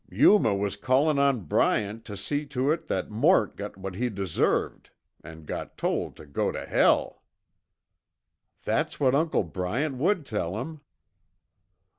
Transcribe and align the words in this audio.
Yuma 0.09 0.55
was 0.55 0.75
callin' 0.77 1.19
on 1.19 1.41
Bryant 1.41 2.03
tuh 2.05 2.15
see 2.17 2.43
to 2.47 2.71
it 2.71 2.87
that 2.87 3.11
Mort 3.11 3.55
got 3.55 3.77
what 3.77 3.93
he 3.93 4.09
deserved, 4.09 4.89
an' 5.23 5.45
got 5.45 5.77
told 5.77 6.15
tuh 6.15 6.25
go 6.25 6.51
tuh 6.51 6.65
hell." 6.65 7.21
"That's 8.63 8.99
what 8.99 9.13
Uncle 9.13 9.43
Bryant 9.43 9.97
would 9.97 10.25
tell 10.25 10.59
him." 10.59 10.81